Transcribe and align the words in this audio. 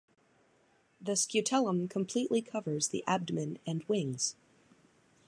The 0.99 1.11
scutellum 1.11 1.87
completely 1.87 2.41
covers 2.41 2.87
the 2.87 3.03
abdomen 3.05 3.59
and 3.67 3.83
wings. 3.87 4.35